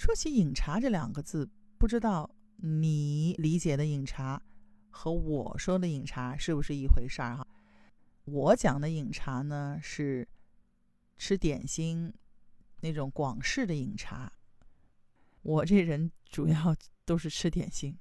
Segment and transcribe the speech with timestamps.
[0.00, 1.46] 说起饮茶这两个字，
[1.76, 4.40] 不知道你理解的饮茶
[4.88, 7.46] 和我说的饮茶是不是一回事儿哈？
[8.24, 10.26] 我讲的饮茶呢是
[11.18, 12.10] 吃点心
[12.80, 14.32] 那种广式的饮茶。
[15.42, 16.74] 我这人主要
[17.04, 17.94] 都是吃点心，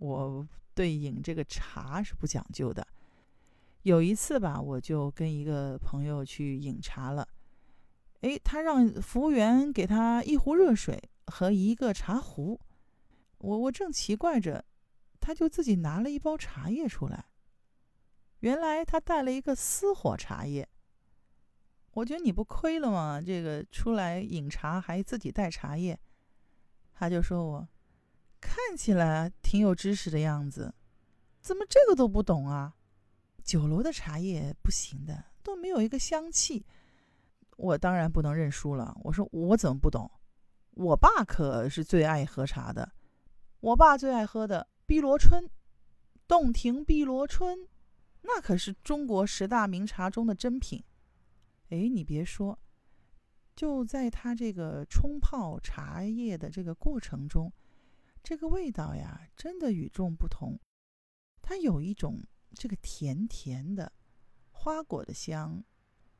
[0.00, 0.44] 我
[0.74, 2.84] 对饮这个茶是不讲究的。
[3.82, 7.28] 有一次吧，我就跟一个朋友去饮茶了，
[8.22, 11.00] 诶，他让服务员给他一壶热水。
[11.26, 12.60] 和一个茶壶，
[13.38, 14.64] 我我正奇怪着，
[15.20, 17.26] 他就自己拿了一包茶叶出来。
[18.40, 20.68] 原来他带了一个私伙茶叶。
[21.92, 23.20] 我觉得你不亏了吗？
[23.20, 25.98] 这个出来饮茶还自己带茶叶。
[26.92, 27.68] 他就说我
[28.40, 30.74] 看起来挺有知识的样子，
[31.40, 32.74] 怎么这个都不懂啊？
[33.42, 36.66] 酒楼的茶叶不行的，都没有一个香气。
[37.56, 38.96] 我当然不能认输了。
[39.04, 40.10] 我说我怎么不懂？
[40.76, 42.92] 我爸可是最爱喝茶的，
[43.60, 45.48] 我爸最爱喝的碧螺春，
[46.26, 47.68] 洞庭碧螺春，
[48.22, 50.82] 那可是中国十大名茶中的珍品。
[51.68, 52.58] 哎，你别说，
[53.54, 57.52] 就在它这个冲泡茶叶的这个过程中，
[58.20, 60.58] 这个味道呀，真的与众不同。
[61.40, 62.20] 它有一种
[62.52, 63.92] 这个甜甜的
[64.50, 65.62] 花果的香，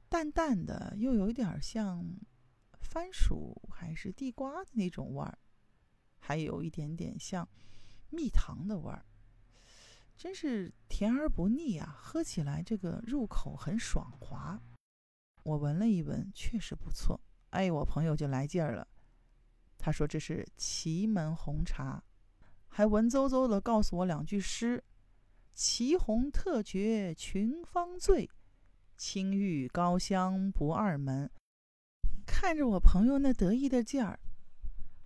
[0.09, 2.05] 淡淡的，又有一点像。
[2.85, 5.39] 番薯还是地瓜的那种味儿，
[6.21, 7.49] 还有一点点像
[8.11, 9.05] 蜜糖的味儿，
[10.17, 11.97] 真是甜而不腻啊！
[11.99, 14.61] 喝起来这个入口很爽滑。
[15.43, 17.21] 我闻了一闻，确实不错。
[17.51, 18.87] 哎，我朋友就来劲儿了，
[19.77, 22.03] 他说这是祁门红茶，
[22.69, 24.83] 还文绉绉的告诉我两句诗
[25.53, 28.31] ：“祁红特绝群芳醉，
[28.97, 31.31] 青玉高香不二门。”
[32.47, 34.21] 看着我朋友那得意的劲儿，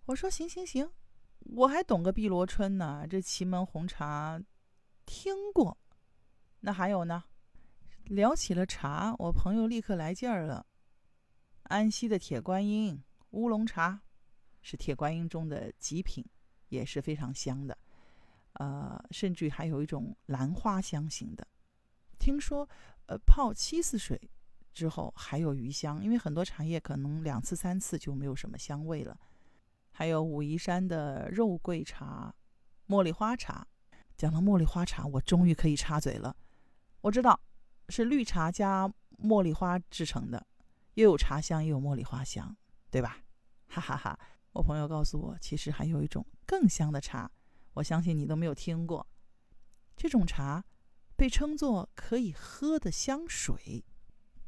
[0.07, 0.91] 我说：“行行行，
[1.39, 3.07] 我还懂个碧螺春呢。
[3.09, 4.43] 这祁门红茶
[5.07, 5.79] 听过，
[6.59, 7.23] 那还有呢？
[8.07, 10.67] 聊起了茶，我朋友立刻来劲儿了。
[11.63, 13.01] 安溪的铁观音
[13.31, 14.03] 乌龙茶
[14.61, 16.27] 是铁观音中的极品，
[16.71, 17.79] 也是非常香的。
[18.55, 21.47] 呃，甚至还有一种兰花香型的。
[22.19, 22.69] 听说，
[23.07, 24.21] 呃，泡七次水。”
[24.79, 29.19] 之后还有余香，因为很多茶叶可能两次三次就没有什么香味了。
[29.91, 32.33] 还有武夷山的肉桂茶、
[32.87, 33.67] 茉莉花茶。
[34.17, 36.37] 讲到茉莉花茶，我终于可以插嘴了。
[37.01, 37.41] 我知道
[37.89, 38.89] 是绿茶加
[39.21, 40.47] 茉莉花制成的，
[40.95, 42.57] 又有茶香又有茉莉花香，
[42.89, 43.19] 对吧？
[43.67, 44.19] 哈哈哈！
[44.53, 47.29] 我朋友告诉我，其实还有一种更香的茶，
[47.75, 49.05] 我相信你都没有听过。
[49.97, 50.65] 这种茶
[51.17, 53.85] 被称作可以喝的香水。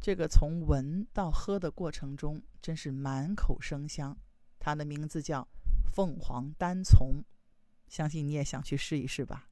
[0.00, 4.16] 这个从闻到喝的过程中，真是满口生香。
[4.58, 5.46] 它的名字叫
[5.92, 7.22] 凤凰单丛，
[7.86, 9.50] 相信你也想去试一试吧。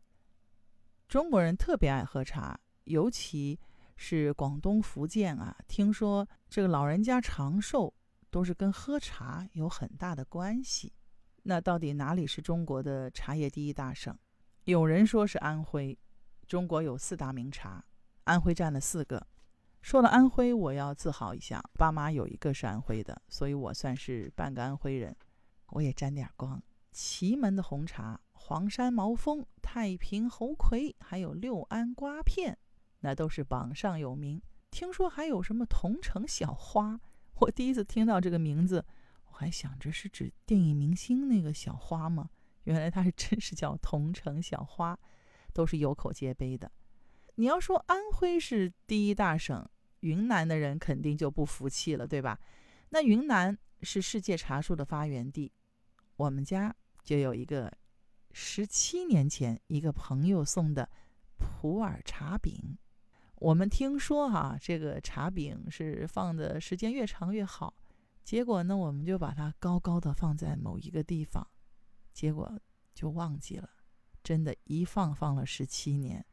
[1.06, 3.60] 中国人特别爱喝茶，尤其
[3.96, 7.92] 是广东、福建啊，听说这个老人家长寿
[8.30, 10.94] 都是跟喝茶有很大的关系。
[11.42, 14.18] 那到底哪里是中国的茶叶第一大省？
[14.64, 15.98] 有人说是安徽。
[16.46, 17.84] 中国有四大名茶，
[18.24, 19.26] 安徽占了四个。
[19.80, 25.16] 说了安徽，我要自豪一下，爸妈有一个是安徽的，所以我算是半个安徽人，
[25.68, 26.62] 我也沾点光。
[26.92, 32.58] 祁门的红茶、黄山毛峰、太平猴魁，还有六安瓜片，
[33.00, 34.42] 那都是榜上有名。
[34.70, 37.00] 听说还有什么桐城小花，
[37.40, 38.84] 我第一次听到这个名字，
[39.26, 42.28] 我还想着是指电影明星那个小花吗？
[42.64, 44.98] 原来它是真是叫桐城小花，
[45.54, 46.70] 都是有口皆碑的。
[47.38, 49.64] 你要说安徽是第一大省，
[50.00, 52.36] 云南的人肯定就不服气了，对吧？
[52.88, 55.52] 那云南是世界茶树的发源地，
[56.16, 57.72] 我们家就有一个
[58.32, 60.90] 十七年前一个朋友送的
[61.36, 62.76] 普洱茶饼。
[63.36, 67.72] 我们听说哈，这个茶饼是放的时间越长越好，
[68.24, 71.46] 结果呢，我们就把它高高的放在某一个地方，
[72.12, 72.58] 结果
[72.92, 73.70] 就忘记了，
[74.24, 76.26] 真的，一放放了十七年。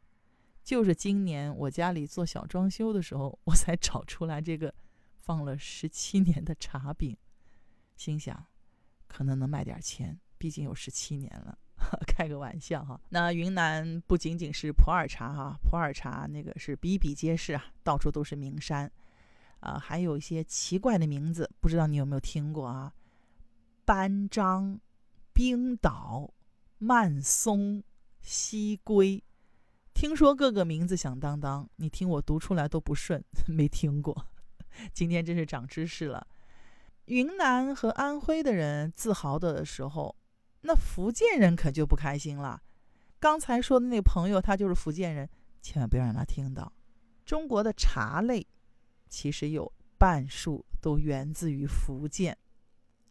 [0.66, 4.74] 就是今年我家里做小装修的时候，我才找出来这个
[5.20, 7.16] 放了十七年的茶饼，
[7.96, 8.44] 心想
[9.08, 11.56] 可能能卖点钱，毕竟有十七年了，
[12.08, 13.00] 开个玩笑哈。
[13.10, 18.92] 那云南不仅仅是普洱茶哈，普洱茶那个是比比皆是啊，到处都是名山
[19.60, 22.92] 啊，还有一些奇怪的名字，不知道你有没有听过啊？
[23.86, 24.80] 班章、
[25.32, 26.34] 冰岛、
[26.80, 27.84] 曼松、
[28.20, 29.24] 西归。
[29.96, 34.28] 听说各个名字响当当，你听我读出来都不顺， 没听过。
[34.94, 36.28] 今天真是长知识了。
[37.06, 40.14] 云南和安徽的人自豪的时候，
[40.62, 42.62] 那福建人可就不开心了。
[43.20, 45.30] 刚才说的那朋友，他就是福建人，
[45.62, 46.74] 千万不要让他听到。
[47.26, 48.46] 中国的茶类，
[49.10, 52.38] 其实有半数都源自于福建，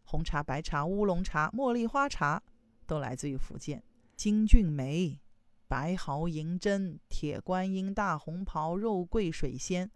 [0.03, 2.41] 红茶、白茶、乌龙茶、茉莉花茶
[2.85, 3.83] 都来自于福建。
[4.15, 5.19] 金骏眉、
[5.67, 9.89] 白毫银针、铁观音、大红袍、肉桂、水仙。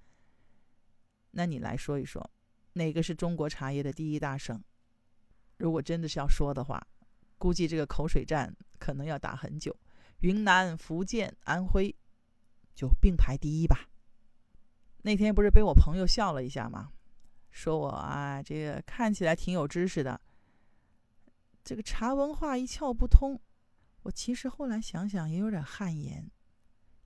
[1.32, 2.30] 那你来说一说，
[2.74, 4.62] 哪个是中国茶叶的第一大省？
[5.58, 6.86] 如果真的是要说的话，
[7.38, 9.76] 估计这个口水战可能要打很久。
[10.20, 11.96] 云南、福建、安徽
[12.76, 13.90] 就并排第一吧。
[15.04, 16.92] 那天不是被我朋友笑了一下吗？
[17.52, 20.20] 说我啊，这个看起来挺有知识的，
[21.64, 23.40] 这个茶文化一窍不通。
[24.04, 26.30] 我其实后来想想也有点汗颜，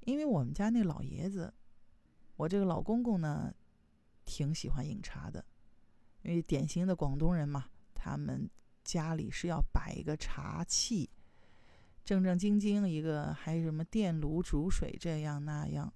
[0.01, 1.53] 因为我们家那老爷子，
[2.35, 3.53] 我这个老公公呢，
[4.25, 5.43] 挺喜欢饮茶的，
[6.21, 8.49] 因为典型的广东人嘛，他们
[8.83, 11.09] 家里是要摆一个茶器，
[12.05, 15.91] 正正经经一个，还有什么电炉煮水这样那样，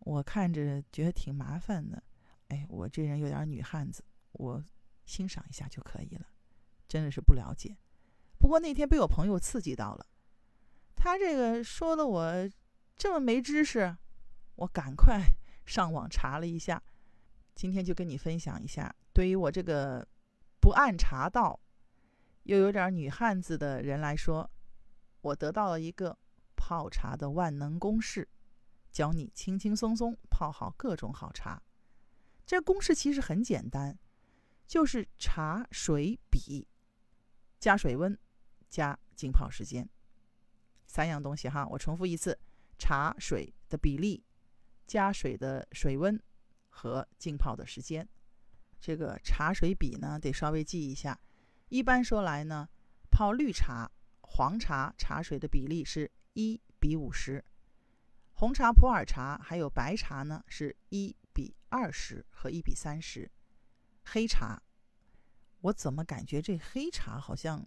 [0.00, 2.02] 我看着觉得挺麻烦的。
[2.48, 4.02] 哎，我这人有点女汉子，
[4.32, 4.64] 我
[5.06, 6.26] 欣赏一下就可以了，
[6.88, 7.76] 真的是不了解。
[8.40, 10.06] 不过那天被我朋友刺激到了，
[10.96, 12.50] 他这个说的我
[12.96, 13.94] 这么没知识，
[14.56, 15.20] 我赶快
[15.66, 16.82] 上网查了一下，
[17.54, 18.92] 今天就跟你分享一下。
[19.12, 20.08] 对于我这个
[20.58, 21.60] 不按茶道
[22.44, 24.50] 又有点女汉子的人来说，
[25.20, 26.16] 我得到了一个
[26.56, 28.26] 泡茶的万能公式，
[28.90, 31.62] 教你轻轻松松泡好各种好茶。
[32.46, 33.98] 这公式其实很简单，
[34.66, 36.66] 就是茶水比
[37.58, 38.18] 加水温。
[38.70, 39.86] 加浸泡时间，
[40.86, 41.66] 三样东西哈。
[41.66, 42.38] 我重复一次：
[42.78, 44.24] 茶水的比例、
[44.86, 46.18] 加水的水温
[46.68, 48.08] 和浸泡的时间。
[48.80, 51.20] 这个茶水比呢，得稍微记一下。
[51.68, 52.68] 一般说来呢，
[53.10, 53.90] 泡绿茶、
[54.22, 57.44] 黄茶茶水的比例是一比五十，
[58.32, 63.30] 红茶、普洱茶还有白茶呢是一比二十和一比三十。
[64.04, 64.62] 黑茶，
[65.60, 67.66] 我怎么感觉这黑茶好像？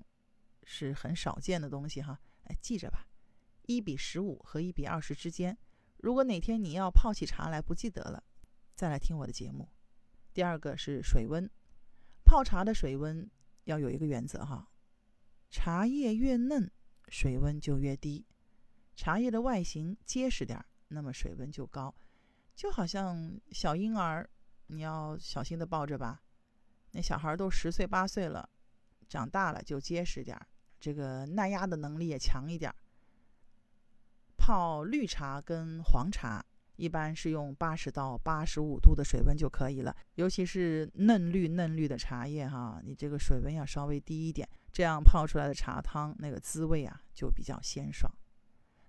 [0.65, 3.07] 是很少见的东西哈，哎，记着吧，
[3.63, 5.57] 一比十五和一比二十之间。
[5.97, 8.23] 如果哪天你要泡起茶来不记得了，
[8.75, 9.69] 再来听我的节目。
[10.33, 11.49] 第二个是水温，
[12.25, 13.29] 泡茶的水温
[13.65, 14.67] 要有一个原则哈，
[15.49, 16.69] 茶叶越嫩，
[17.07, 18.25] 水温就越低；
[18.95, 21.93] 茶叶的外形结实点，那么水温就高。
[22.55, 24.29] 就好像小婴儿，
[24.67, 26.21] 你要小心的抱着吧，
[26.91, 28.49] 那小孩都十岁八岁了，
[29.07, 30.39] 长大了就结实点。
[30.83, 32.75] 这个耐压的能力也强一点儿。
[34.35, 36.43] 泡绿茶跟黄茶
[36.75, 48.13] 一般是用八十到八十五度的水温就可以了，尤其是嫩绿嫩绿的茶叶哈，你这个水温要稍微低一点，这样泡出来的茶汤那个滋味啊就比较鲜爽。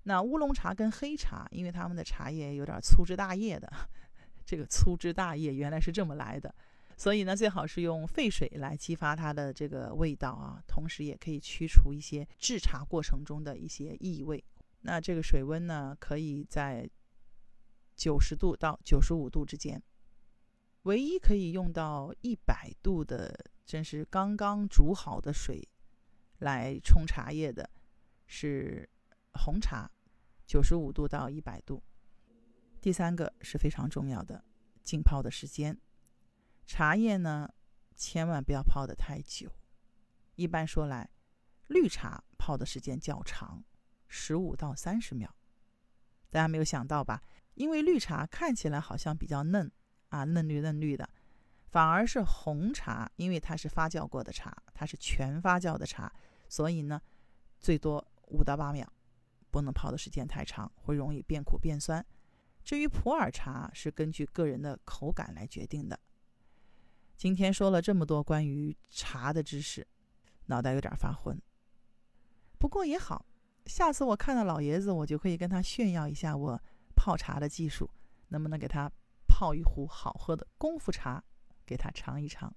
[0.02, 3.73] 那乌龙茶跟黑茶，因为它们的茶叶有点粗枝大叶的，
[4.44, 6.52] 这个粗枝大叶原来是这么来的。
[6.96, 14.43] 所以呢，最好是用沸水来激发它的这个味道啊，同时也可以去除一些制茶过程中的一些异味。
[14.82, 16.88] 那这个水温呢，可以在
[17.96, 19.82] 九十度到九十五度之间。
[20.82, 25.67] 唯一可以用到一百度的，真是刚刚煮好的水
[26.40, 27.68] 来冲茶叶的，
[28.26, 28.87] 是
[29.33, 29.90] 红茶，
[30.47, 31.83] 九十五度到一百度。
[32.83, 34.45] 第三个是非常重要的，
[34.83, 35.75] 浸泡的时间。
[36.66, 37.49] 茶叶呢，
[37.94, 39.50] 千万不要泡得太久。
[40.35, 41.09] 一般说来，
[41.68, 43.62] 绿茶泡的时间较长，
[44.09, 45.35] 十五到三十秒。
[46.30, 47.23] 大家没有想到吧？
[47.54, 49.71] 因为绿茶看起来好像比较嫩
[50.09, 51.09] 啊，嫩绿嫩绿的，
[51.71, 56.12] 反而是红茶，因为它是发酵过的茶，它是全发酵的茶，
[56.49, 57.00] 所以呢，
[57.61, 58.90] 最多五到八秒，
[59.52, 62.04] 不能泡的时间太长，会容易变苦变酸。
[62.64, 66.00] 至于普洱茶，是根据个人的口感来决定的。
[67.16, 69.87] 今天说了这么多关于茶的知识，
[70.47, 71.40] 脑袋有点发昏。
[72.59, 73.25] 不过也好，
[73.66, 76.61] 下次我看到老爷子，我就可以跟他炫耀一下我
[76.94, 77.88] 泡茶的技术，
[78.28, 78.90] 能不能给他
[79.26, 81.23] 泡一壶好喝的功夫茶
[81.64, 82.54] 给他尝一尝？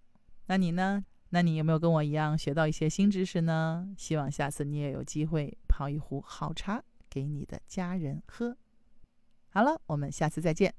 [0.47, 1.03] 那你呢？
[1.29, 3.93] 那你有没有跟我一样学到一些新知识呢？
[3.97, 8.55] 希望下次你也有机会泡一壶好茶给你的家人喝。
[9.49, 10.73] 好了，我们下次再见。